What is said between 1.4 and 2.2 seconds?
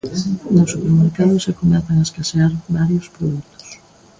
xa comezan a